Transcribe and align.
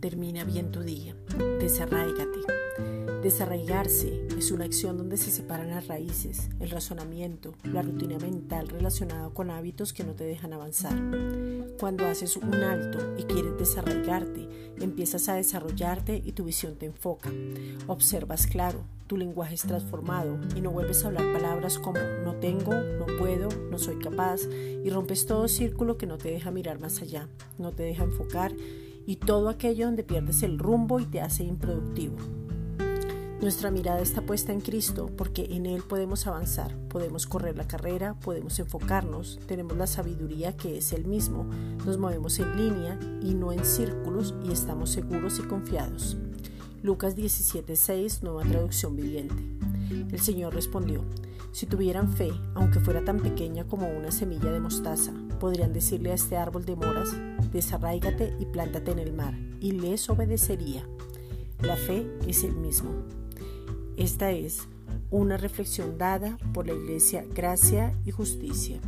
Termina 0.00 0.44
bien 0.44 0.70
tu 0.70 0.80
día. 0.80 1.16
Desarraígate. 1.58 2.40
Desarraigarse 3.22 4.26
es 4.36 4.50
una 4.50 4.66
acción 4.66 4.98
donde 4.98 5.16
se 5.16 5.30
separan 5.30 5.70
las 5.70 5.88
raíces, 5.88 6.50
el 6.60 6.68
razonamiento, 6.68 7.54
la 7.64 7.80
rutina 7.80 8.18
mental 8.18 8.68
relacionada 8.68 9.30
con 9.30 9.50
hábitos 9.50 9.94
que 9.94 10.04
no 10.04 10.12
te 10.12 10.24
dejan 10.24 10.52
avanzar. 10.52 10.94
Cuando 11.78 12.04
haces 12.04 12.36
un 12.36 12.54
alto 12.56 12.98
y 13.16 13.22
quieres 13.22 13.56
desarraigarte, 13.58 14.48
empiezas 14.80 15.30
a 15.30 15.34
desarrollarte 15.34 16.20
y 16.22 16.32
tu 16.32 16.44
visión 16.44 16.76
te 16.76 16.84
enfoca. 16.84 17.30
Observas 17.86 18.46
claro, 18.46 18.84
tu 19.06 19.16
lenguaje 19.16 19.54
es 19.54 19.62
transformado 19.62 20.38
y 20.54 20.60
no 20.60 20.72
vuelves 20.72 21.04
a 21.04 21.08
hablar 21.08 21.32
palabras 21.32 21.78
como 21.78 22.00
no 22.22 22.34
tengo, 22.34 22.74
no 22.74 23.06
puedo, 23.18 23.48
no 23.70 23.78
soy 23.78 23.98
capaz 23.98 24.42
y 24.84 24.90
rompes 24.90 25.24
todo 25.24 25.48
círculo 25.48 25.96
que 25.96 26.06
no 26.06 26.18
te 26.18 26.30
deja 26.30 26.50
mirar 26.50 26.80
más 26.80 27.00
allá, 27.00 27.28
no 27.58 27.72
te 27.72 27.82
deja 27.82 28.04
enfocar 28.04 28.52
y 29.06 29.16
todo 29.16 29.48
aquello 29.48 29.86
donde 29.86 30.04
pierdes 30.04 30.42
el 30.42 30.58
rumbo 30.58 31.00
y 31.00 31.06
te 31.06 31.20
hace 31.20 31.44
improductivo. 31.44 32.16
Nuestra 33.40 33.70
mirada 33.70 34.00
está 34.00 34.20
puesta 34.20 34.52
en 34.52 34.60
Cristo 34.60 35.10
porque 35.16 35.46
en 35.52 35.64
Él 35.64 35.82
podemos 35.82 36.26
avanzar, 36.26 36.76
podemos 36.88 37.26
correr 37.26 37.56
la 37.56 37.66
carrera, 37.66 38.14
podemos 38.20 38.58
enfocarnos, 38.58 39.40
tenemos 39.46 39.78
la 39.78 39.86
sabiduría 39.86 40.54
que 40.58 40.76
es 40.76 40.92
Él 40.92 41.06
mismo, 41.06 41.44
nos 41.86 41.96
movemos 41.96 42.38
en 42.38 42.54
línea 42.54 43.00
y 43.22 43.32
no 43.32 43.50
en 43.52 43.64
círculos 43.64 44.34
y 44.44 44.52
estamos 44.52 44.90
seguros 44.90 45.38
y 45.38 45.42
confiados. 45.48 46.18
Lucas 46.82 47.16
17:6, 47.16 48.22
nueva 48.22 48.42
traducción 48.42 48.94
viviente. 48.94 49.42
El 50.12 50.20
Señor 50.20 50.54
respondió, 50.54 51.02
si 51.52 51.64
tuvieran 51.64 52.12
fe, 52.12 52.30
aunque 52.54 52.78
fuera 52.78 53.04
tan 53.04 53.20
pequeña 53.20 53.66
como 53.66 53.88
una 53.88 54.10
semilla 54.10 54.52
de 54.52 54.60
mostaza, 54.60 55.12
podrían 55.40 55.72
decirle 55.72 56.12
a 56.12 56.14
este 56.14 56.36
árbol 56.36 56.64
de 56.64 56.76
moras, 56.76 57.16
desarráigate 57.52 58.34
y 58.38 58.46
plántate 58.46 58.92
en 58.92 58.98
el 58.98 59.12
mar, 59.12 59.34
y 59.60 59.72
les 59.72 60.08
obedecería. 60.08 60.84
La 61.60 61.76
fe 61.76 62.06
es 62.26 62.44
el 62.44 62.54
mismo. 62.54 62.90
Esta 63.96 64.30
es 64.30 64.68
una 65.10 65.36
reflexión 65.36 65.98
dada 65.98 66.38
por 66.54 66.66
la 66.66 66.72
Iglesia 66.72 67.24
Gracia 67.34 67.94
y 68.04 68.10
Justicia. 68.12 68.80